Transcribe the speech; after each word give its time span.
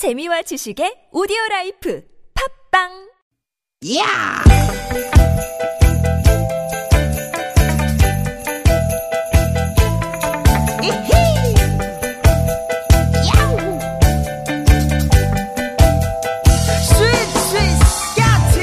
재미와 0.00 0.40
지식의 0.40 1.12
오디오 1.12 1.36
라이프 1.50 2.00
팝빵 2.72 2.88
야! 3.98 4.40
이히! 10.82 11.10
야우! 13.28 13.60
스윗 16.80 17.12
스윗 17.36 17.60
스카틴! 17.84 18.56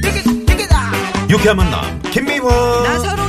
디귿 0.00 0.46
디귿아! 0.46 1.28
유쾌한 1.28 1.58
만남 1.58 2.00
김미화 2.10 2.48
나서롱 2.84 3.19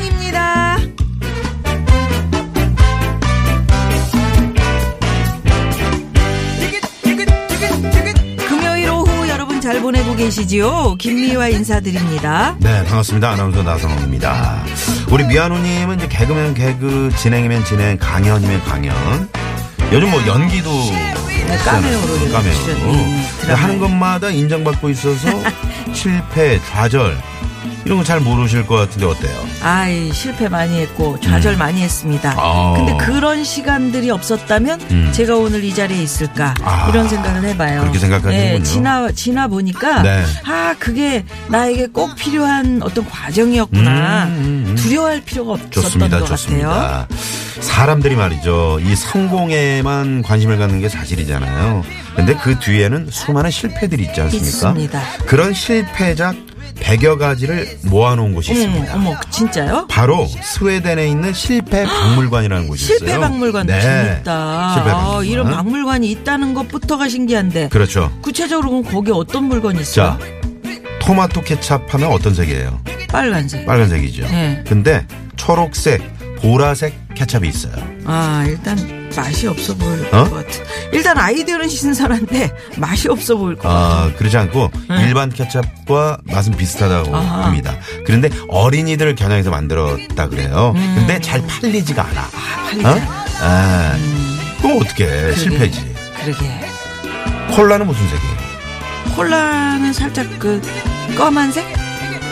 계시지요? 10.25 10.95
김미화 10.99 11.47
인사드립니다. 11.47 12.55
네 12.59 12.83
반갑습니다 12.85 13.31
아나운서 13.31 13.63
나성호입니다 13.63 14.63
우리 15.09 15.23
미아노님은 15.25 15.97
이제 15.97 16.07
개그면 16.07 16.53
개그 16.53 17.11
진행이면 17.17 17.65
진행 17.65 17.97
강연이면 17.97 18.63
강연 18.63 18.93
요즘 19.91 20.11
뭐 20.11 20.23
연기도 20.27 20.69
네, 20.69 21.13
근데 21.35 21.57
드라마에. 21.57 23.53
하는 23.55 23.79
것마다 23.79 24.29
인정받고 24.29 24.89
있어서 24.91 25.27
실패 25.91 26.61
좌절 26.69 27.17
이런 27.85 27.97
거 27.97 28.03
잘 28.03 28.19
모르실 28.19 28.67
것 28.67 28.75
같은데 28.75 29.05
어때요? 29.05 29.47
아이, 29.63 30.11
실패 30.13 30.47
많이 30.49 30.79
했고, 30.81 31.19
좌절 31.21 31.55
많이 31.57 31.81
했습니다. 31.81 32.31
음. 32.33 32.37
아. 32.39 32.73
근데 32.75 32.97
그런 33.05 33.43
시간들이 33.43 34.09
없었다면, 34.11 34.81
음. 34.91 35.09
제가 35.13 35.35
오늘 35.35 35.63
이 35.63 35.73
자리에 35.73 36.01
있을까? 36.01 36.53
아. 36.61 36.89
이런 36.89 37.07
생각을 37.09 37.43
해봐요. 37.49 37.81
그렇게 37.81 37.99
생각하시는군요. 37.99 38.57
네, 38.57 38.63
지나, 38.63 39.11
지나 39.11 39.47
보니까, 39.47 40.01
네. 40.03 40.23
아, 40.45 40.75
그게 40.77 41.25
나에게 41.47 41.87
꼭 41.87 42.15
필요한 42.15 42.81
어떤 42.83 43.05
과정이었구나. 43.09 44.25
음, 44.25 44.29
음, 44.29 44.65
음. 44.69 44.75
두려워할 44.75 45.21
필요가 45.21 45.53
없었던 45.53 45.71
좋습니다, 45.83 46.19
것 46.19 46.23
같아요. 46.25 46.37
좋습니다. 46.37 47.07
사람들이 47.61 48.15
말이죠. 48.15 48.79
이 48.83 48.95
성공에만 48.95 50.21
관심을 50.23 50.57
갖는 50.57 50.81
게 50.81 50.89
사실이잖아요. 50.89 51.83
근데 52.15 52.35
그 52.35 52.57
뒤에는 52.59 53.07
수많은 53.11 53.49
실패들이 53.51 54.03
있지 54.03 54.21
않습니까? 54.21 54.47
있습니다. 54.47 55.01
그런 55.25 55.53
실패작 55.53 56.35
100여 56.81 57.17
가지를 57.17 57.77
모아놓은 57.83 58.33
곳이 58.33 58.51
있습니다. 58.51 58.95
어머, 58.95 59.15
진짜요? 59.29 59.87
바로 59.87 60.27
스웨덴에 60.27 61.07
있는 61.07 61.33
실패 61.33 61.85
박물관이라는 61.85 62.67
곳이 62.67 62.83
있어요. 62.85 62.97
실패 62.97 63.17
박물관도 63.19 63.71
네. 63.71 63.81
재밌다. 63.81 64.73
실패 64.73 64.89
아, 64.89 64.93
박물관. 64.95 65.25
이런 65.25 65.51
박물관이 65.51 66.11
있다는 66.11 66.53
것부터가 66.53 67.07
신기한데. 67.07 67.69
그렇죠. 67.69 68.11
구체적으로 68.21 68.69
그럼 68.69 68.83
거기 68.83 69.11
어떤 69.11 69.45
물건이 69.45 69.81
있어요? 69.81 70.17
자, 70.17 70.19
토마토 71.01 71.41
케찹 71.41 71.79
하면 71.87 72.11
어떤 72.11 72.33
색이에요? 72.33 72.81
빨간색. 73.09 73.65
빨간색이죠. 73.65 74.23
네. 74.27 74.63
근데 74.67 75.05
초록색, 75.35 76.01
보라색 76.41 76.93
케찹이 77.15 77.47
있어요. 77.47 77.73
아, 78.05 78.43
일단 78.47 78.77
맛이 79.15 79.47
없어 79.47 79.75
보일 79.75 80.05
어? 80.13 80.23
것 80.23 80.31
같아. 80.33 80.59
일단 80.91 81.17
아이디어는 81.17 81.67
신선한데 81.67 82.51
맛이 82.77 83.09
없어 83.09 83.35
보일 83.35 83.55
것 83.55 83.63
같아. 83.63 83.75
아, 83.75 84.11
그렇지 84.17 84.37
않고 84.37 84.71
네. 84.89 85.03
일반 85.07 85.29
케찹과 85.29 86.19
맛은 86.23 86.55
비슷하다고 86.55 87.15
아하. 87.15 87.45
합니다. 87.45 87.75
그런데 88.05 88.29
어린이들을 88.49 89.15
겨냥해서 89.15 89.49
만들었다 89.49 90.27
그래요. 90.27 90.73
음. 90.75 90.95
근데 90.97 91.19
잘 91.19 91.45
팔리지가 91.45 92.03
않아. 92.03 92.21
팔리지 92.69 92.85
어? 92.85 92.89
않아. 92.91 93.25
아, 93.41 93.97
그럼 94.61 94.77
어떻게. 94.81 95.33
실패지. 95.35 95.93
그러게. 96.23 96.59
콜라는 97.55 97.87
무슨 97.87 98.03
색이에요? 98.07 99.15
콜라는 99.15 99.91
살짝 99.93 100.27
그 100.39 100.61
검은색? 101.17 101.65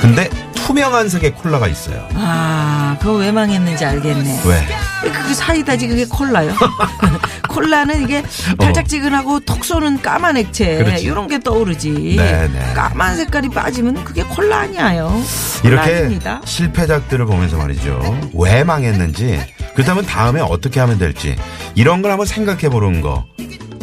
근데 0.01 0.29
투명한 0.69 1.09
색의 1.09 1.33
콜라가 1.33 1.67
있어요. 1.67 2.07
아, 2.13 2.95
그거 2.99 3.13
왜 3.13 3.31
망했는지 3.31 3.83
알겠네. 3.83 4.41
왜? 4.45 4.67
그게 5.11 5.33
사이다지 5.33 5.87
그게 5.87 6.05
콜라요. 6.05 6.53
콜라는 7.49 8.03
이게 8.03 8.23
달짝지근하고 8.59 9.39
톡 9.39 9.65
쏘는 9.65 10.03
까만 10.03 10.37
액체 10.37 10.79
어. 10.79 10.83
그렇지. 10.83 11.03
이런 11.05 11.27
게 11.27 11.39
떠오르지. 11.39 12.17
네네. 12.17 12.73
까만 12.75 13.15
색깔이 13.15 13.49
빠지면 13.49 14.03
그게 14.03 14.21
콜라 14.21 14.59
아니에요. 14.59 15.07
콜라 15.09 15.23
이렇게 15.63 15.95
아닙니다. 15.97 16.39
실패작들을 16.45 17.25
보면서 17.25 17.57
말이죠. 17.57 18.29
왜 18.35 18.63
망했는지, 18.63 19.41
그렇다면 19.73 20.05
다음에 20.05 20.39
어떻게 20.39 20.79
하면 20.79 20.99
될지, 20.99 21.35
이런 21.73 22.03
걸 22.03 22.11
한번 22.11 22.27
생각해 22.27 22.69
보는 22.69 23.01
거. 23.01 23.25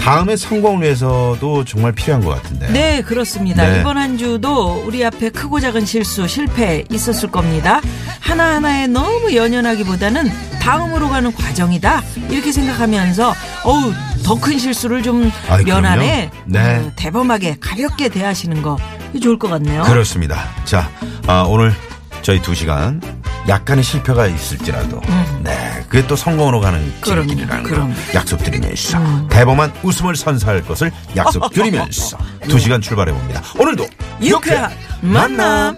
다음에 0.07 0.37
성공을 0.37 0.83
위해서도 0.85 1.65
정말 1.65 1.91
필요한 1.91 2.23
것 2.25 2.31
같은데. 2.31 2.69
네, 2.71 3.03
그렇습니다. 3.03 3.69
네. 3.69 3.81
이번 3.81 3.99
한 3.99 4.17
주도 4.17 4.81
우리 4.87 5.05
앞에 5.05 5.31
크고 5.31 5.59
작은 5.59 5.85
실수, 5.85 6.29
실패 6.29 6.85
있었을 6.93 7.29
겁니다. 7.33 7.81
하나하나에 8.21 8.87
너무 8.87 9.35
연연하기보다는 9.35 10.31
다음으로 10.63 11.09
가는 11.09 11.33
과정이다. 11.35 12.03
이렇게 12.31 12.53
생각하면서, 12.53 13.35
어우, 13.65 13.93
더 14.25 14.37
큰 14.37 14.59
실수를 14.59 15.03
좀 15.03 15.33
아이, 15.49 15.65
면안에. 15.65 16.31
네. 16.45 16.77
어, 16.77 16.93
대범하게 16.95 17.57
가볍게 17.61 18.09
대하시는 18.09 18.63
거 18.63 18.77
좋을 19.21 19.41
것 19.41 19.49
같네요. 19.49 19.83
그렇습니다. 19.83 20.49
자, 20.65 20.89
아, 21.27 21.45
오늘 21.49 21.75
저희 22.23 22.41
두 22.41 22.55
시간 22.55 23.01
약간의 23.49 23.85
실패가 23.85 24.27
있을지라도, 24.27 25.01
네, 25.43 25.85
그게 25.89 26.07
또 26.07 26.17
성공으로 26.17 26.61
가는 26.61 26.81
음. 26.81 27.27
길이라는 27.27 27.63
거 27.63 27.69
그럼. 27.69 27.91
음. 27.91 27.97
약속드리면서 28.15 29.29
대범한 29.29 29.73
웃음을 29.83 30.17
선사할 30.17 30.63
것을 30.65 30.91
약속드리면서 31.15 32.19
두 32.49 32.59
시간 32.59 32.81
출발해 32.81 33.13
봅니다. 33.13 33.43
오늘도 33.59 33.87
유쾌한 34.23 34.71
만남. 35.01 35.77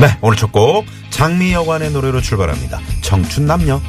네, 0.00 0.16
오늘 0.20 0.36
첫 0.36 0.52
곡 0.52 0.86
장미여관의 1.10 1.90
노래로 1.90 2.20
출발합니다. 2.20 2.78
청춘 3.02 3.46
남녀. 3.46 3.80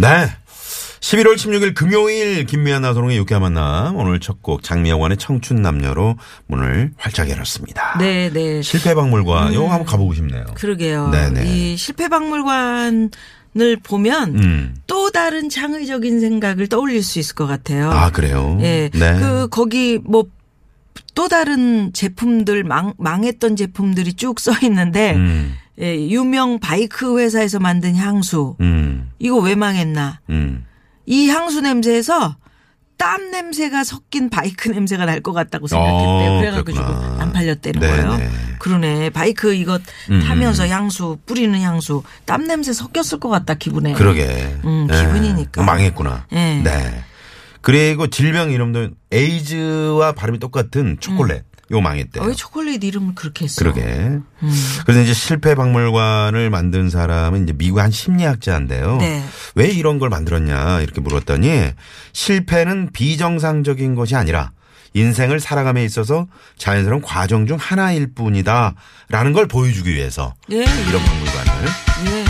네. 0.00 0.30
11월 1.00 1.34
16일 1.34 1.74
금요일 1.74 2.44
김미아 2.44 2.78
나소롱의 2.78 3.16
유쾌한 3.16 3.42
만남 3.42 3.96
오늘 3.96 4.20
첫 4.20 4.42
곡 4.42 4.62
장미여관의 4.62 5.16
청춘 5.16 5.62
남녀로 5.62 6.16
문을 6.46 6.92
활짝 6.96 7.30
열었습니다. 7.30 7.96
네, 7.98 8.30
네. 8.30 8.60
실패 8.62 8.94
박물관 8.94 9.52
이거 9.52 9.62
한번 9.68 9.86
가보고 9.86 10.12
싶네요. 10.14 10.44
그러게요. 10.54 11.08
네네. 11.10 11.44
이 11.46 11.76
실패 11.76 12.08
박물관 12.08 13.10
을 13.58 13.76
보면 13.82 14.38
음. 14.38 14.76
또 14.86 15.10
다른 15.10 15.48
창의적인 15.48 16.20
생각을 16.20 16.68
떠올릴 16.68 17.02
수 17.02 17.18
있을 17.18 17.34
것 17.34 17.48
같아요. 17.48 17.90
아 17.90 18.10
그래요? 18.12 18.56
예. 18.60 18.88
네. 18.92 19.18
그 19.18 19.48
거기 19.48 19.98
뭐또 20.04 21.26
다른 21.28 21.92
제품들 21.92 22.62
망 22.62 22.92
망했던 22.96 23.56
제품들이 23.56 24.12
쭉 24.12 24.38
써 24.38 24.52
있는데 24.62 25.14
음, 25.16 25.56
예, 25.80 26.08
유명 26.08 26.58
바이크 26.60 27.18
회사에서 27.18 27.58
만든 27.58 27.96
향수. 27.96 28.56
음, 28.60 29.10
이거 29.18 29.36
왜 29.38 29.54
망했나? 29.54 30.20
음. 30.30 30.66
이 31.06 31.28
향수 31.28 31.60
냄새에서 31.62 32.36
땀 32.98 33.30
냄새가 33.30 33.82
섞인 33.84 34.28
바이크 34.28 34.68
냄새가 34.68 35.06
날 35.06 35.22
것 35.22 35.32
같다고 35.32 35.66
생각했대요. 35.66 36.30
어, 36.32 36.38
그래가지고 36.40 36.72
그렇구나. 36.72 37.16
안 37.22 37.32
팔렸다는 37.32 37.80
네네. 37.80 38.02
거예요. 38.06 38.30
그러네. 38.58 39.10
바이크 39.10 39.54
이거 39.54 39.78
음, 40.10 40.20
타면서 40.20 40.68
향수 40.68 41.16
뿌리는 41.24 41.58
향수 41.62 42.02
땀 42.26 42.46
냄새 42.46 42.74
섞였을 42.74 43.18
것 43.18 43.30
같다 43.30 43.54
기분에. 43.54 43.94
그러게. 43.94 44.26
음, 44.64 44.86
네. 44.86 45.02
기분이니까. 45.06 45.62
망했구나. 45.62 46.26
예. 46.32 46.60
네. 46.62 47.04
그리고 47.62 48.06
질병 48.08 48.50
이름도 48.50 48.90
에이즈와 49.12 50.12
발음이 50.12 50.38
똑같은 50.38 50.96
초콜릿. 51.00 51.42
이거 51.70 51.80
망했대요. 51.80 52.24
어, 52.24 52.26
왜 52.26 52.34
초콜릿 52.34 52.82
이름을 52.82 53.14
그렇게 53.14 53.44
했어? 53.44 53.60
그러게. 53.60 54.18
그래서 54.84 55.02
이제 55.02 55.14
실패 55.14 55.54
박물관을 55.54 56.50
만든 56.50 56.90
사람은 56.90 57.44
이제 57.44 57.52
미국 57.52 57.78
한 57.78 57.92
심리학자인데요. 57.92 58.96
네. 58.98 59.24
왜 59.54 59.68
이런 59.68 60.00
걸 60.00 60.08
만들었냐 60.08 60.80
이렇게 60.80 61.00
물었더니 61.00 61.70
실패는 62.12 62.90
비정상적인 62.92 63.94
것이 63.94 64.16
아니라 64.16 64.50
인생을 64.94 65.38
살아감에 65.38 65.84
있어서 65.84 66.26
자연스러운 66.58 67.02
과정 67.02 67.46
중 67.46 67.56
하나일 67.60 68.14
뿐이다라는 68.14 69.32
걸 69.32 69.46
보여주기 69.46 69.94
위해서 69.94 70.34
예. 70.50 70.56
이런 70.56 71.04
박물관을 71.04 71.68
예. 72.06 72.24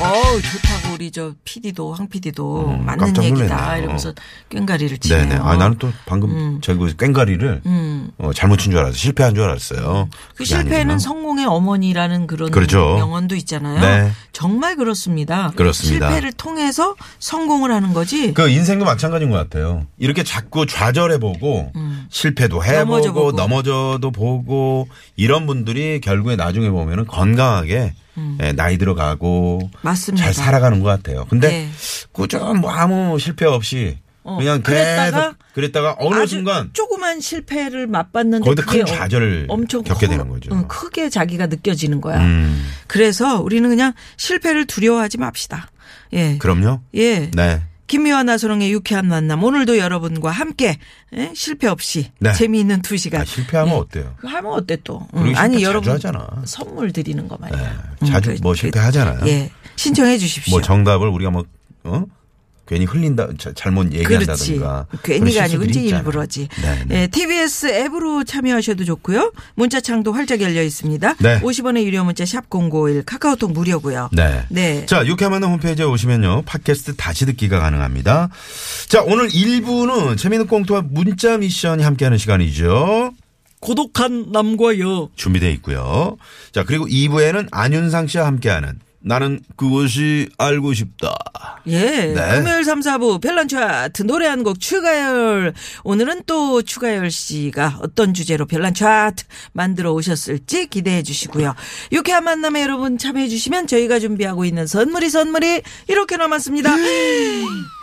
어우 0.00 0.40
좋다고 0.40 0.77
우리 0.98 1.12
저 1.12 1.32
PD도 1.44 1.94
황 1.94 2.08
PD도 2.08 2.70
음, 2.70 2.84
맞는 2.84 2.98
깜짝 2.98 3.22
얘기다 3.24 3.54
놀랐네요. 3.54 3.78
이러면서 3.78 4.12
꽹가리를 4.50 4.98
치네요. 4.98 5.28
네네. 5.28 5.34
아, 5.36 5.54
나는 5.56 5.78
또 5.78 5.92
방금 6.06 6.58
저기 6.60 6.80
그 6.80 6.96
꽹가리를 6.96 7.62
어, 8.18 8.32
잘못 8.34 8.56
친 8.58 8.72
줄 8.72 8.80
알았어요. 8.80 8.96
실패한 8.96 9.32
줄 9.36 9.44
알았어요. 9.44 10.08
그 10.34 10.44
실패는 10.44 10.72
아니구나. 10.74 10.98
성공의 10.98 11.46
어머니라는 11.46 12.26
그런 12.26 12.50
그렇죠. 12.50 12.96
명언도 12.96 13.36
있잖아요. 13.36 13.80
네. 13.80 14.10
정말 14.32 14.74
그렇습니다. 14.74 15.52
그렇습니다. 15.54 16.08
실패를 16.08 16.32
통해서 16.32 16.96
성공을 17.20 17.70
하는 17.70 17.94
거지. 17.94 18.34
그 18.34 18.48
인생도 18.48 18.84
마찬가지인 18.84 19.30
것 19.30 19.36
같아요. 19.36 19.86
이렇게 19.98 20.24
자꾸 20.24 20.66
좌절해보고 20.66 21.72
실패도 22.10 22.64
해보고 22.64 23.30
음. 23.30 23.36
넘어져도 23.36 24.10
보고 24.10 24.88
이런 25.14 25.46
분들이 25.46 26.00
결국에 26.00 26.34
나중에 26.34 26.70
보면은 26.70 27.06
건강하게 27.06 27.94
예, 28.42 28.52
나이 28.52 28.78
들어가고 28.78 29.60
음. 29.62 29.70
맞습니다. 29.82 30.24
잘 30.24 30.34
살아가는 30.34 30.80
것 30.80 30.88
같아요. 30.88 31.26
근데 31.28 31.48
네. 31.48 31.68
꾸준 32.12 32.60
뭐 32.60 32.70
아무 32.70 33.18
실패 33.18 33.44
없이 33.46 33.98
어, 34.22 34.36
그냥 34.36 34.62
그랬다가 34.62 35.34
그랬다가 35.54 35.96
어느 35.98 36.26
순간 36.26 36.70
조그만 36.74 37.20
실패를 37.20 37.86
맛봤는데 37.86 38.44
거기다 38.44 38.70
큰 38.70 38.84
좌절을 38.84 39.46
엄청 39.48 39.82
겪게 39.82 40.06
커- 40.06 40.12
되는 40.12 40.28
거죠. 40.28 40.50
응, 40.52 40.68
크게 40.68 41.08
자기가 41.08 41.46
느껴지는 41.46 42.00
거야. 42.00 42.18
음, 42.20 42.62
그래서 42.86 43.40
우리는 43.40 43.68
그냥 43.68 43.92
실패를 44.18 44.66
두려워하지 44.66 45.18
맙시다. 45.18 45.70
예. 46.12 46.36
그럼요. 46.38 46.80
예. 46.94 47.30
네. 47.30 47.62
김미화 47.88 48.22
나소롱의 48.22 48.70
유쾌한 48.70 49.08
만남 49.08 49.42
오늘도 49.42 49.78
여러분과 49.78 50.30
함께 50.30 50.78
예? 51.16 51.32
실패 51.34 51.66
없이 51.66 52.10
네. 52.20 52.32
재미있는 52.32 52.82
두 52.82 52.96
시간. 52.96 53.22
아, 53.22 53.24
실패하면 53.24 53.74
예. 53.74 53.78
어때요? 53.78 54.14
하면 54.22 54.52
어때 54.52 54.76
또? 54.84 55.08
음, 55.14 55.32
아니 55.34 55.62
여러분 55.62 55.92
하잖아. 55.92 56.28
선물 56.44 56.92
드리는 56.92 57.26
거 57.26 57.36
말이야. 57.38 57.96
네. 58.00 58.06
자주 58.06 58.36
뭐 58.42 58.54
실패하잖아요. 58.54 59.26
예. 59.26 59.50
신청해 59.76 60.18
주십시오. 60.18 60.52
뭐 60.52 60.62
정답을 60.62 61.08
우리가 61.08 61.30
뭐 61.30 61.44
어? 61.84 62.04
괜히 62.68 62.84
흘린다 62.84 63.28
자- 63.38 63.50
잘못. 63.54 63.92
얘기한다든가 63.94 64.86
괜히가 65.02 65.44
아니고 65.44 65.64
이제 65.64 65.80
있잖아요. 65.80 66.04
일부러지. 66.04 66.48
네, 66.62 66.84
네. 66.86 67.02
예, 67.02 67.06
TBS 67.06 67.66
앱으로 67.68 68.24
참여하셔도 68.24 68.84
좋고요. 68.84 69.32
문자 69.54 69.80
창도 69.80 70.12
활짝 70.12 70.42
열려 70.42 70.62
있습니다. 70.62 71.14
네. 71.18 71.40
50원의 71.40 71.84
유료 71.84 72.04
문자 72.04 72.26
샵 72.26 72.50
#051 72.50 73.04
카카오톡 73.06 73.52
무료고요. 73.52 74.10
네. 74.12 74.44
네. 74.50 74.84
자, 74.84 75.06
유쾌한 75.06 75.32
만남 75.32 75.52
홈페이지에 75.52 75.86
오시면요. 75.86 76.42
팟캐스트 76.42 76.96
다시 76.96 77.24
듣기가 77.24 77.58
가능합니다. 77.58 78.28
자, 78.88 79.02
오늘 79.02 79.28
1부는 79.28 80.18
재미있는 80.18 80.46
꽁트와 80.46 80.82
문자 80.90 81.38
미션이 81.38 81.82
함께하는 81.82 82.18
시간이죠. 82.18 83.12
고독한 83.60 84.26
남과 84.30 84.78
여. 84.80 85.08
준비되어 85.16 85.48
있고요. 85.52 86.16
자, 86.52 86.64
그리고 86.64 86.86
2부에는 86.86 87.48
안윤상 87.50 88.06
씨와 88.08 88.26
함께하는 88.26 88.78
나는 89.08 89.40
그것이 89.56 90.28
알고 90.36 90.74
싶다. 90.74 91.16
예. 91.66 91.78
네. 92.14 92.14
금요일 92.14 92.62
3, 92.62 92.80
4부 92.80 93.20
별난 93.22 93.48
차트 93.48 94.02
노래 94.02 94.26
한 94.26 94.42
곡 94.44 94.60
추가열. 94.60 95.54
오늘은 95.82 96.22
또 96.26 96.60
추가열 96.62 97.10
씨가 97.10 97.78
어떤 97.82 98.12
주제로 98.12 98.44
별난 98.46 98.74
차트 98.74 99.24
만들어 99.52 99.92
오셨을지 99.94 100.66
기대해 100.66 101.02
주시고요. 101.02 101.54
유쾌한 101.92 102.22
만남에 102.24 102.62
여러분 102.62 102.98
참여해 102.98 103.28
주시면 103.28 103.66
저희가 103.66 103.98
준비하고 103.98 104.44
있는 104.44 104.66
선물이 104.66 105.08
선물이 105.08 105.62
이렇게 105.88 106.16
남았습니다. 106.18 106.70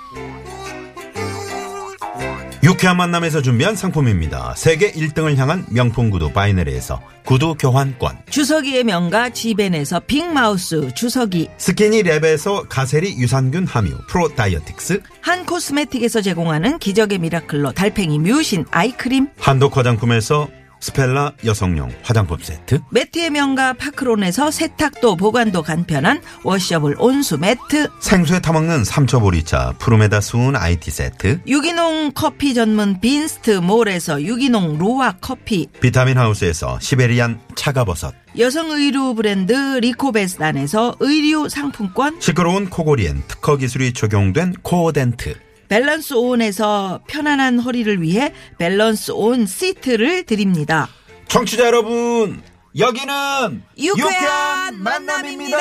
유쾌한 2.66 2.98
만남에서 2.98 3.44
준비한 3.44 3.76
상품입니다. 3.76 4.56
세계 4.58 4.92
1등을 4.92 5.36
향한 5.36 5.68
명품 5.70 6.10
구두 6.10 6.34
바이너리에서 6.34 7.00
구두 7.24 7.54
교환권. 7.54 8.18
주서기의 8.28 8.86
명가 8.86 9.30
지벤에서 9.30 10.00
빅마우스 10.00 10.92
주서기 10.96 11.50
스키니 11.60 12.02
랩에서 12.02 12.66
가세리 12.68 13.20
유산균 13.20 13.68
함유 13.68 13.96
프로 14.08 14.30
다이어틱스. 14.30 15.00
한 15.22 15.46
코스메틱에서 15.46 16.22
제공하는 16.22 16.80
기적의 16.80 17.20
미라클로 17.20 17.74
달팽이 17.74 18.18
뮤신 18.18 18.66
아이크림 18.72 19.28
한독 19.38 19.78
화장품에서 19.78 20.48
스펠라 20.86 21.32
여성용 21.44 21.92
화장품 22.04 22.38
세트. 22.40 22.80
매트의 22.92 23.32
명가 23.32 23.74
파크론에서 23.74 24.52
세탁도 24.52 25.16
보관도 25.16 25.64
간편한 25.64 26.22
washable 26.44 26.98
온수 27.00 27.40
매트 27.40 27.90
생수에 28.00 28.40
타먹는 28.40 28.84
삼초보리차 28.84 29.74
푸르메다 29.80 30.22
수은 30.22 30.56
IT 30.56 30.92
세트. 30.92 31.42
유기농 31.48 32.12
커피 32.14 32.54
전문 32.54 33.00
빈스트 33.00 33.52
몰에서 33.52 34.22
유기농 34.22 34.78
루아 34.78 35.16
커피 35.22 35.68
비타민 35.82 36.20
하우스에서 36.20 36.80
시베리안 36.80 37.40
차가버섯. 37.56 38.14
여성 38.38 38.70
의류 38.70 39.16
브랜드 39.16 39.54
리코베스단에서 39.54 40.98
의류 41.00 41.50
상품권 41.50 42.20
시끄러운 42.20 42.70
코골이엔 42.70 43.24
특허 43.28 43.58
기술이 43.58 43.94
적용된 43.94 44.54
코어덴트. 44.62 45.45
밸런스 45.68 46.14
온에서 46.14 47.02
편안한 47.08 47.60
허리를 47.60 48.02
위해 48.02 48.34
밸런스 48.58 49.12
온 49.12 49.46
시트를 49.46 50.24
드립니다. 50.24 50.90
청취자 51.28 51.66
여러분, 51.66 52.42
여기는 52.78 53.64
유쾌한 53.78 54.82
만남입니다. 54.82 55.58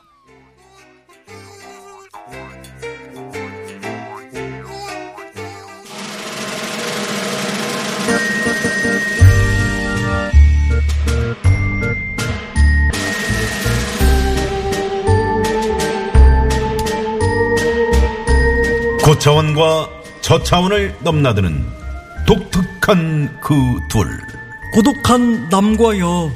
고 0.00 0.07
차원과 19.28 19.90
저차원을 20.22 20.96
넘나드는 21.02 21.62
독특한 22.26 23.38
그 23.42 23.54
둘. 23.90 24.06
고독한 24.72 25.50
남과 25.50 25.98
여 25.98 26.32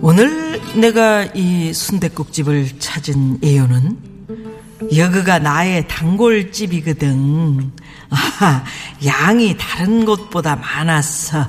오늘 0.00 0.58
내가 0.80 1.24
이 1.34 1.74
순댓국집을 1.74 2.78
찾은 2.78 3.40
이유는 3.42 3.98
여기가 4.96 5.38
나의 5.38 5.86
단골집이거든. 5.86 7.72
아, 8.08 8.64
양이 9.04 9.54
다른 9.58 10.06
곳보다 10.06 10.56
많았어. 10.56 11.46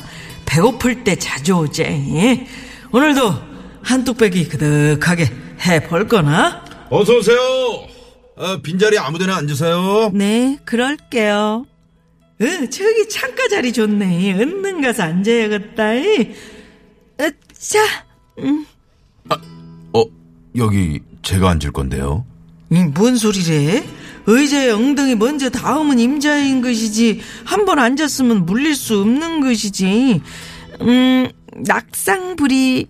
배고플 0.54 1.04
때 1.04 1.16
자주 1.16 1.54
오지. 1.54 1.82
예? 1.82 2.48
오늘도 2.92 3.34
한 3.82 4.04
뚝배기 4.04 4.50
그득하게 4.50 5.26
해볼 5.66 6.08
거나? 6.08 6.64
어서 6.92 7.16
오세요. 7.18 7.40
아, 8.38 8.60
빈자리 8.62 9.00
아무데나 9.00 9.38
앉으세요. 9.38 10.12
네, 10.14 10.60
그럴게요. 10.64 11.66
어, 12.40 12.46
저기 12.70 13.10
창가 13.10 13.48
자리 13.48 13.74
좋네. 13.74 14.34
은능 14.34 14.82
가서 14.82 15.04
앉아야겠다. 15.04 15.96
이. 15.96 16.36
어, 17.20 17.30
자, 17.58 17.80
어, 19.94 20.04
여기 20.56 21.00
제가 21.24 21.50
앉을 21.50 21.72
건데요. 21.72 22.26
이, 22.70 22.76
뭔 22.94 23.16
소리래? 23.16 23.84
의자에 24.26 24.72
엉덩이 24.72 25.16
먼저 25.16 25.50
닿으면 25.50 26.00
임자인 26.00 26.62
것이지. 26.62 27.22
한 27.46 27.66
번 27.66 27.80
앉았으면 27.80 28.46
물릴 28.46 28.76
수 28.76 29.00
없는 29.02 29.42
것이지. 29.42 30.22
음, 30.82 31.30
낙상불이. 31.56 32.88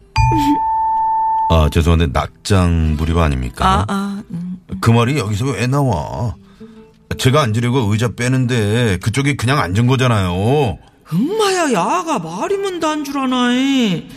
아, 1.50 1.70
죄송한데 1.72 2.08
낙장 2.08 2.96
무리가 2.98 3.24
아닙니까? 3.25 3.66
아, 3.66 3.86
아, 3.88 4.24
음. 4.32 4.58
그 4.82 4.90
말이 4.92 5.18
여기서 5.18 5.46
왜 5.52 5.68
나와? 5.68 6.36
제가 7.18 7.42
앉으려고 7.44 7.80
의자 7.92 8.10
빼는데 8.16 8.98
그쪽이 9.02 9.38
그냥 9.38 9.60
앉은 9.60 9.86
거잖아요. 9.86 10.78
엄마야, 11.12 11.72
야가 11.72 12.20
말이면 12.20 12.80
단줄 12.80 13.18
아나. 13.20 13.54
이. 13.54 14.08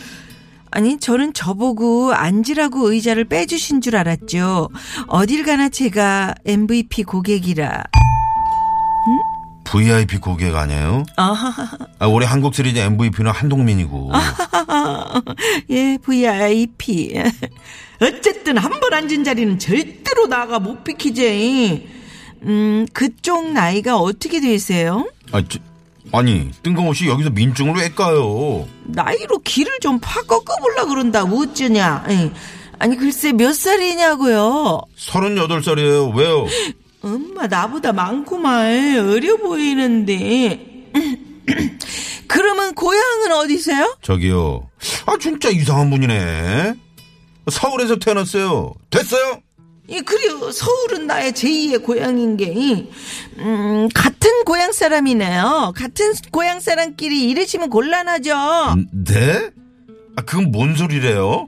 아니, 0.71 0.99
저는 0.99 1.33
저보고 1.33 2.13
앉으라고 2.13 2.91
의자를 2.91 3.25
빼주신 3.25 3.81
줄 3.81 3.95
알았죠. 3.95 4.69
어딜 5.07 5.43
가나 5.43 5.69
제가 5.69 6.35
MVP 6.45 7.03
고객이라. 7.03 7.83
VIP 9.69 10.19
고객 10.19 10.55
아니에요? 10.55 11.03
아하하, 11.17 11.67
아, 11.99 12.05
올해 12.07 12.25
한국 12.25 12.55
시리즈 12.55 12.79
MVP는 12.79 13.31
한동민이고. 13.31 14.11
예, 15.71 15.97
VIP. 16.01 17.13
어쨌든 18.01 18.57
한 18.57 18.71
번 18.79 18.93
앉은 18.93 19.23
자리는 19.25 19.59
절대로 19.59 20.27
나가 20.27 20.59
못 20.59 20.83
비키지. 20.85 21.89
음, 22.43 22.85
그쪽 22.93 23.51
나이가 23.51 23.97
어떻게 23.97 24.39
되세요? 24.39 25.09
아, 25.33 25.41
저, 25.47 25.59
아니 26.13 26.49
뜬금없이 26.63 27.07
여기서 27.07 27.29
민증을 27.31 27.75
왜 27.75 27.89
까요? 27.89 28.67
나이로 28.85 29.39
길을 29.39 29.79
좀 29.81 29.99
파 29.99 30.21
꺾어보려 30.23 30.85
그런다. 30.85 31.23
어쩌냐. 31.23 32.05
예. 32.09 32.31
아니, 32.79 32.95
글쎄 32.95 33.31
몇 33.33 33.53
살이냐고요. 33.53 34.81
38살이에요. 34.97 36.15
왜요? 36.15 36.45
엄마 37.03 37.47
나보다 37.47 37.91
많구만 37.93 38.99
어려 39.09 39.37
보이는데 39.37 40.91
그러면 42.27 42.73
고향은 42.75 43.31
어디세요? 43.33 43.97
저기요. 44.01 44.69
아, 45.05 45.15
진짜 45.19 45.49
이상한 45.49 45.89
분이네. 45.89 46.73
서울에서 47.49 47.95
태어났어요. 47.97 48.73
됐어요? 48.89 49.39
예, 49.89 50.01
그래요. 50.01 50.51
서울은 50.51 51.07
나의 51.07 51.31
제2의 51.31 51.83
고향인 51.83 52.35
게, 52.37 52.89
음, 53.37 53.87
같은 53.93 54.43
고향 54.43 54.71
사람이네요. 54.73 55.73
같은 55.75 56.13
고향 56.31 56.59
사람끼리 56.59 57.29
이러시면 57.29 57.69
곤란하죠. 57.69 58.35
네? 58.91 59.49
아, 60.17 60.21
그건 60.23 60.51
뭔 60.51 60.75
소리래요? 60.75 61.47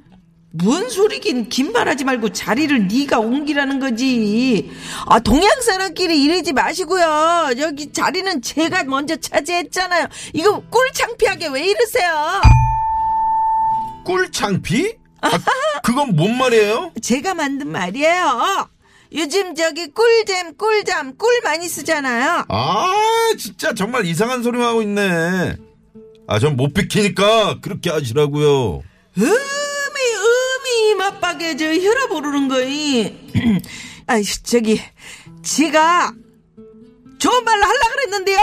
뭔 0.52 0.90
소리긴 0.90 1.50
긴 1.50 1.72
말하지 1.74 2.06
말고 2.06 2.30
자리를 2.30 2.88
네가 2.88 3.20
옮기라는 3.20 3.80
거지. 3.80 4.72
아 5.06 5.20
동양 5.20 5.62
사람끼리 5.62 6.24
이러지 6.24 6.54
마시고요. 6.54 7.50
여기 7.60 7.92
자리는 7.92 8.42
제가 8.42 8.84
먼저 8.86 9.16
차지했잖아요. 9.16 10.08
이거 10.34 10.60
꿀 10.72 10.92
창피하게 10.94 11.50
왜 11.50 11.68
이러세요? 11.68 12.42
꿀 14.04 14.32
창피? 14.32 14.99
아, 15.22 15.30
그건 15.84 16.16
뭔 16.16 16.38
말이에요? 16.38 16.94
제가 17.02 17.34
만든 17.34 17.72
말이에요. 17.72 18.70
요즘 19.14 19.56
저기 19.56 19.88
꿀잼 19.92 20.56
꿀잠 20.58 21.18
꿀 21.18 21.42
많이 21.44 21.68
쓰잖아요. 21.68 22.46
아, 22.48 22.94
진짜 23.38 23.74
정말 23.74 24.06
이상한 24.06 24.44
소리만 24.44 24.68
하고 24.68 24.82
있네. 24.82 25.56
아, 26.28 26.40
전 26.40 26.56
못 26.56 26.74
비키니까 26.74 27.60
그렇게 27.62 27.90
하시라고요. 27.90 28.84
음이 29.18 29.26
음이 29.26 30.96
맞박에 30.96 31.58
저 31.58 31.66
혈압 31.74 32.12
오르는 32.12 32.48
거이. 32.48 33.18
아 34.08 34.16
저기 34.44 34.80
지가 35.44 36.14
좋은 37.18 37.44
말로 37.44 37.64
하려 37.66 37.80
그랬는데요. 37.92 38.38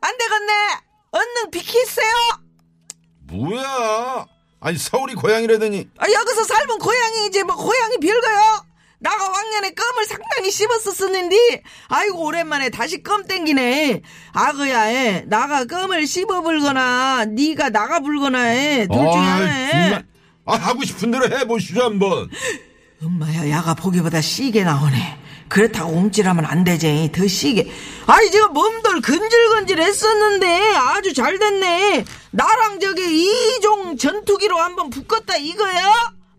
안 0.00 0.18
되겠네. 0.18 0.52
얼른 1.12 1.50
비키세요. 1.50 2.14
뭐야? 3.28 4.26
아니, 4.62 4.78
서울이 4.78 5.14
고향이라더니. 5.14 5.88
아, 5.98 6.04
여기서 6.10 6.44
살면 6.44 6.78
고향이 6.78 7.26
이제 7.26 7.42
뭐 7.42 7.56
고향이 7.56 7.96
별거요. 7.98 8.64
나가 9.00 9.28
왕년에 9.28 9.70
껌을 9.74 10.04
상당히 10.06 10.52
씹었었는데 10.52 11.64
아이고 11.88 12.24
오랜만에 12.24 12.70
다시 12.70 13.02
껌 13.02 13.24
땡기네 13.24 14.00
아그야 14.32 14.80
해 14.82 15.24
나가 15.26 15.64
껌을 15.64 16.06
씹어 16.06 16.40
불거나 16.42 17.24
네가 17.24 17.70
나가 17.70 17.98
불거나 17.98 18.38
해둘 18.38 18.94
중에 18.96 19.02
하나. 19.20 20.02
아, 20.44 20.54
하고 20.54 20.84
싶은 20.84 21.10
대로 21.10 21.24
해보시죠, 21.36 21.82
한번. 21.82 22.30
엄마야 23.02 23.50
야가 23.50 23.74
보기보다 23.74 24.20
시게 24.20 24.62
나오네 24.62 25.18
그렇다고 25.48 25.92
움찔하면 25.92 26.44
안 26.44 26.64
되지 26.64 27.10
더 27.14 27.26
시게 27.26 27.70
아니 28.06 28.30
지금 28.30 28.52
몸들 28.52 29.00
근질근질 29.00 29.80
했었는데 29.80 30.76
아주 30.76 31.12
잘 31.12 31.38
됐네 31.38 32.04
나랑 32.30 32.80
저기 32.80 33.56
이종 33.56 33.96
전투기로 33.96 34.58
한번 34.58 34.90
붙었다 34.90 35.36
이거야 35.36 35.88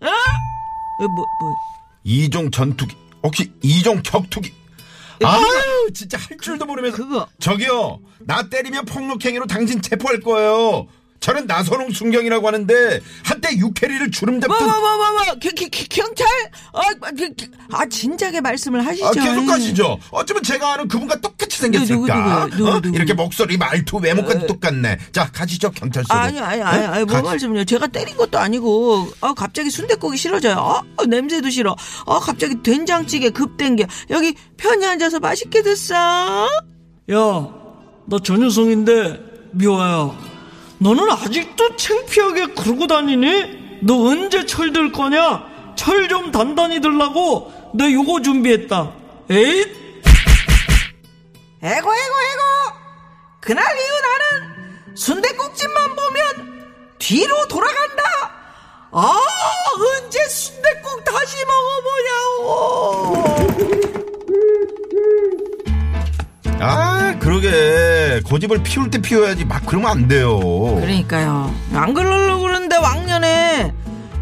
어? 0.02 0.08
어, 0.08 1.08
뭐, 1.08 1.26
뭐. 1.40 1.56
이종 2.04 2.52
전투기. 2.52 2.96
혹시 3.24 3.52
이종 3.62 4.04
격투기? 4.04 4.54
아유, 5.24 5.90
진짜 5.94 6.18
할 6.18 6.38
줄도 6.38 6.66
모르면서. 6.66 6.98
그거. 6.98 7.28
저기요, 7.40 8.00
나 8.20 8.50
때리면 8.50 8.86
폭력행위로 8.86 9.46
당신 9.48 9.82
체포할 9.82 10.20
거예요. 10.20 10.88
저는 11.24 11.48
나선홍 11.48 11.92
순경이라고 11.92 12.46
하는데 12.46 13.00
한때 13.24 13.56
육해리를 13.56 14.12
주름 14.12 14.42
잡던 14.42 14.58
뭐, 14.58 14.68
뭐, 14.68 14.82
뭐, 14.98 15.12
뭐, 15.14 15.24
뭐, 15.24 15.36
경찰? 15.90 16.28
아, 16.74 16.82
그, 17.18 17.34
기, 17.34 17.48
아, 17.72 17.86
진작에 17.86 18.42
말씀을 18.42 18.86
하시죠. 18.86 19.08
아, 19.08 19.12
계속 19.12 19.46
가시죠. 19.46 19.98
어쩌면 20.12 20.44
제가 20.44 20.74
아는 20.74 20.90
그분과 20.90 21.22
똑같이 21.22 21.60
생겼을까? 21.60 22.48
누구? 22.48 22.58
누구, 22.58 22.70
어? 22.70 22.82
누구? 22.82 22.96
이렇게 22.98 23.14
목소리, 23.14 23.56
말투, 23.56 24.00
외모까지 24.00 24.48
똑같네. 24.48 24.98
자, 25.14 25.32
가시죠, 25.32 25.72
경찰서로. 25.72 26.20
아니, 26.20 26.42
아니, 26.42 26.62
아니, 26.62 26.86
아니, 26.88 27.06
뭐 27.06 27.14
가시- 27.16 27.24
말씀요. 27.24 27.64
제가 27.64 27.88
때린 27.88 28.18
것도 28.18 28.38
아니고, 28.38 29.08
아, 29.22 29.34
갑자기 29.34 29.70
순대국이 29.70 30.18
싫어져요. 30.18 30.58
아, 30.58 31.06
냄새도 31.06 31.50
싫어. 31.52 31.74
아, 32.06 32.20
갑자기 32.20 32.62
된장찌개 32.62 33.30
급 33.30 33.56
땡겨. 33.56 33.86
여기 34.10 34.36
편히 34.58 34.86
앉아서 34.86 35.22
맛있게 35.22 35.62
됐어. 35.62 35.96
야, 35.96 36.48
나 38.08 38.20
전효성인데 38.22 39.22
미화야. 39.54 40.33
너는 40.84 41.10
아직도 41.10 41.76
창피하게 41.78 42.48
그러고 42.56 42.86
다니니? 42.88 43.80
너 43.84 43.96
언제 44.10 44.46
철들 44.46 44.92
거냐? 44.92 45.52
철 45.76 46.08
좀 46.10 46.32
단단히 46.32 46.80
들라고 46.82 47.52
내 47.74 47.92
요거 47.94 48.22
준비했다. 48.22 48.92
에잇! 49.32 49.68
에고, 51.64 51.72
에고, 51.72 51.94
에고. 51.94 52.42
그날 53.40 53.66
이후 53.78 53.94
나는 54.02 54.96
순대국집만 54.96 55.96
보면 55.96 56.74
뒤로 57.00 57.48
돌아간다. 57.48 58.04
아, 58.92 59.20
언제 59.80 60.28
순대국 60.28 61.04
다시 61.06 61.38
먹어보냐고. 62.44 64.03
아, 66.66 67.16
그러게. 67.20 68.22
고집을 68.26 68.64
피울 68.64 68.90
때 68.90 69.00
피워야지. 69.02 69.46
막 69.46 69.64
그러면 69.66 69.92
안 69.92 70.08
돼요. 70.08 70.40
그러니까요. 70.80 71.54
안 71.74 71.94
그러려고 71.94 72.44
그러는데 72.44 72.76
왕년에 72.78 73.74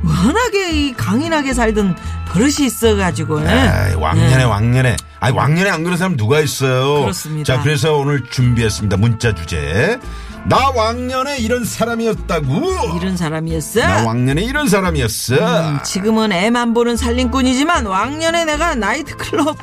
워낙에 0.03 0.71
이 0.71 0.93
강인하게 0.93 1.53
살던 1.53 1.95
버릇이 2.29 2.65
있어가지고. 2.65 3.41
예. 3.45 3.89
에이, 3.89 3.95
왕년에 3.95 4.39
예. 4.39 4.43
왕년에 4.43 4.97
아니 5.19 5.35
왕년에 5.37 5.69
안 5.69 5.83
그런 5.83 5.97
사람 5.97 6.17
누가 6.17 6.39
있어요 6.39 7.01
그렇습니다. 7.01 7.55
자 7.57 7.61
그래서 7.61 7.93
오늘 7.93 8.23
준비했습니다 8.31 8.97
문자 8.97 9.35
주제 9.35 9.99
나 10.45 10.69
왕년에 10.71 11.37
이런 11.37 11.63
사람이었다고 11.63 12.97
이런 12.99 13.15
사람이었어. 13.15 13.81
나 13.81 14.03
왕년에 14.07 14.41
이런 14.41 14.67
사람이었어 14.67 15.35
음, 15.35 15.79
지금은 15.83 16.31
애만 16.31 16.73
보는 16.73 16.97
살림꾼이지만 16.97 17.85
왕년에 17.85 18.45
내가 18.45 18.73
나이트클럽 18.73 19.55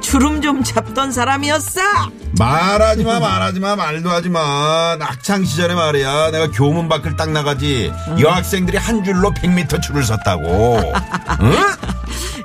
주름 0.00 0.40
좀 0.40 0.62
잡던 0.62 1.12
사람이었어. 1.12 1.80
말하지 2.38 3.04
마 3.04 3.18
말하지 3.18 3.60
마 3.60 3.76
말도 3.76 4.10
하지마 4.10 4.96
학창시절에 5.00 5.74
말이야 5.74 6.30
내가 6.30 6.50
교문 6.50 6.88
밖을 6.88 7.16
딱 7.16 7.30
나가지 7.30 7.92
여학생들이 8.20 8.76
한 8.76 9.02
줄로 9.04 9.30
100m 9.32 9.80
줄을 9.80 10.04
섰다고 10.04 10.92
응? 11.40 11.52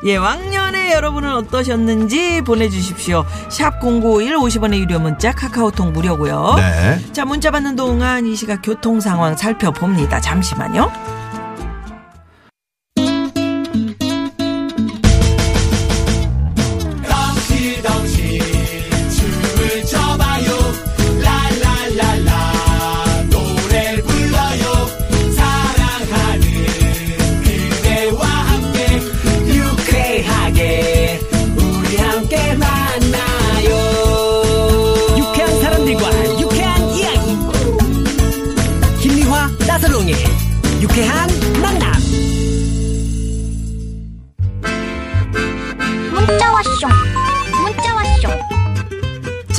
예, 0.03 0.15
왕년에 0.15 0.93
여러분은 0.93 1.31
어떠셨는지 1.35 2.41
보내주십시오. 2.41 3.23
샵 3.49 3.79
0951 3.79 4.35
50원의 4.35 4.79
유료 4.79 4.99
문자 4.99 5.31
카카오톡 5.31 5.91
무료고요. 5.91 6.55
네. 6.57 6.99
자, 7.13 7.23
문자 7.23 7.51
받는 7.51 7.75
동안 7.75 8.25
이 8.25 8.35
시각 8.35 8.61
교통 8.63 8.99
상황 8.99 9.37
살펴봅니다. 9.37 10.19
잠시만요. 10.19 10.91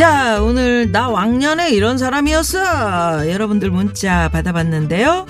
자, 0.02 0.42
오늘 0.42 0.90
나 0.90 1.08
왕년에 1.08 1.70
이런 1.70 1.96
사람이었어. 1.96 3.30
여러분들 3.30 3.70
문자 3.70 4.28
받아봤는데요. 4.30 5.26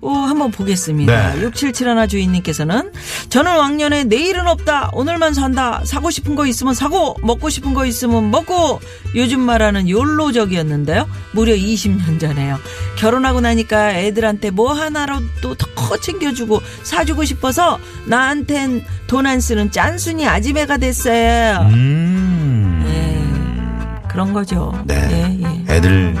오, 0.00 0.10
한번 0.10 0.50
보겠습니다. 0.52 1.34
네. 1.34 1.42
6771 1.42 2.08
주인님께서는 2.08 2.92
저는 3.28 3.56
왕년에 3.58 4.04
내일은 4.04 4.46
없다. 4.46 4.88
오늘만 4.94 5.34
산다. 5.34 5.82
사고 5.84 6.10
싶은 6.10 6.34
거 6.34 6.46
있으면 6.46 6.72
사고, 6.72 7.14
먹고 7.20 7.50
싶은 7.50 7.74
거 7.74 7.84
있으면 7.84 8.30
먹고. 8.30 8.80
요즘 9.14 9.40
말하는 9.40 9.86
욜로적이었는데요. 9.86 11.06
무려 11.32 11.54
20년 11.54 12.18
전에요. 12.18 12.58
결혼하고 12.96 13.42
나니까 13.42 13.96
애들한테 13.98 14.48
뭐 14.48 14.72
하나라도 14.72 15.54
더 15.56 15.96
챙겨주고 16.00 16.62
사주고 16.84 17.26
싶어서 17.26 17.78
나한텐 18.06 18.82
돈 19.08 19.26
안 19.26 19.40
쓰는 19.40 19.70
짠순이 19.70 20.26
아지매가 20.26 20.78
됐어요. 20.78 21.68
음. 21.72 22.15
예, 24.16 24.20
그런 24.20 24.32
거죠. 24.32 24.72
네. 24.84 25.08
예, 25.10 25.46
예. 25.68 25.74
애들 25.74 26.16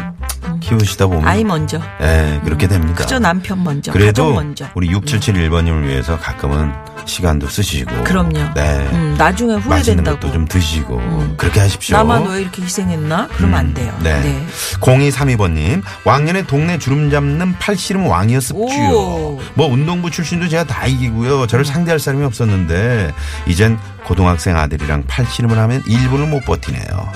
키우시다 0.60 1.06
보면 1.06 1.26
아이 1.26 1.42
먼저. 1.44 1.80
예, 2.00 2.40
그렇게 2.44 2.68
됩니다. 2.68 2.94
그저 2.94 3.18
남편 3.18 3.64
먼저. 3.64 3.90
그래도 3.90 4.34
먼저. 4.34 4.66
우리 4.74 4.88
6771번님을 4.90 5.86
위해서 5.86 6.18
가끔은 6.18 6.72
시간도 7.06 7.48
쓰시고. 7.48 8.04
그럼요. 8.04 8.52
네. 8.54 8.88
음, 8.92 9.14
나중에 9.16 9.54
맛있는 9.54 9.70
후회된다고. 9.70 10.16
음. 10.16 10.20
것도 10.20 10.32
좀 10.32 10.44
드시고 10.46 11.34
그렇게 11.36 11.60
하십시오. 11.60 11.96
나만 11.96 12.28
왜 12.28 12.42
이렇게 12.42 12.62
희생했나? 12.62 13.28
그러면 13.36 13.58
안 13.58 13.74
돼요. 13.74 13.96
네. 14.02 14.44
0232번님, 14.80 15.82
왕년에 16.04 16.42
동네 16.42 16.78
주름 16.78 17.10
잡는 17.10 17.54
팔씨름 17.58 18.06
왕이었습지요. 18.06 18.90
오. 18.90 19.40
뭐 19.54 19.66
운동부 19.68 20.10
출신도 20.10 20.48
제가 20.48 20.64
다 20.64 20.86
이기고요. 20.86 21.46
저를 21.46 21.64
상대할 21.64 21.98
사람이 21.98 22.24
없었는데, 22.24 23.14
이젠 23.46 23.78
고등학생 24.04 24.56
아들이랑 24.56 25.04
팔씨름을 25.06 25.56
하면 25.58 25.82
1분을 25.82 26.28
못 26.28 26.44
버티네요. 26.44 27.12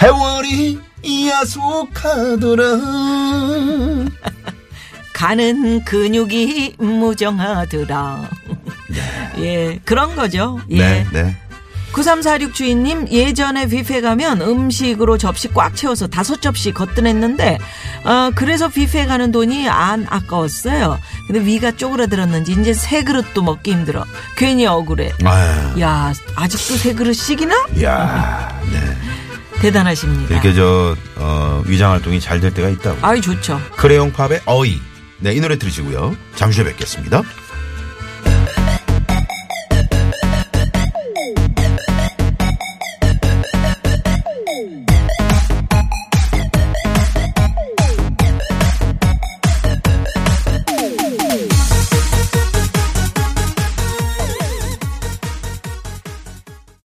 세월이 0.00 0.78
야속하더라. 1.28 2.64
가는 5.12 5.84
근육이 5.84 6.76
무정하더라. 6.78 8.30
예, 9.38 9.80
그런 9.84 10.14
거죠. 10.14 10.60
예. 10.70 10.78
네, 10.78 11.06
네. 11.12 11.36
9346 11.92 12.54
주인님 12.54 13.08
예전에 13.08 13.66
뷔페 13.66 14.02
가면 14.02 14.42
음식으로 14.42 15.18
접시 15.18 15.48
꽉 15.48 15.74
채워서 15.74 16.06
다섯 16.06 16.40
접시 16.40 16.70
거뜬했는데 16.70 17.58
어 18.04 18.30
그래서 18.34 18.68
뷔페 18.68 19.06
가는 19.06 19.32
돈이 19.32 19.68
안 19.68 20.06
아까웠어요. 20.08 20.98
근데 21.26 21.44
위가 21.44 21.72
쪼그라들었는지 21.72 22.52
이제 22.52 22.72
세 22.72 23.02
그릇도 23.02 23.42
먹기 23.42 23.72
힘들어. 23.72 24.04
괜히 24.36 24.66
억울해. 24.66 25.12
아유, 25.24 25.80
야 25.80 26.12
아직도 26.36 26.76
세 26.76 26.94
그릇씩이나 26.94 27.66
야, 27.82 28.60
네. 28.70 29.07
대단하십니다. 29.60 30.32
이렇게 30.34 30.54
저, 30.54 30.96
어, 31.16 31.62
위장 31.66 31.90
활동이 31.92 32.20
잘 32.20 32.40
될 32.40 32.52
때가 32.54 32.68
있다고. 32.68 32.98
아이 33.02 33.20
좋죠. 33.20 33.60
크레용 33.76 34.12
팝의 34.12 34.42
어이. 34.46 34.80
네, 35.18 35.34
이 35.34 35.40
노래 35.40 35.58
들으시고요. 35.58 36.16
잠시 36.36 36.60
후에 36.60 36.70
뵙겠습니다. 36.70 37.22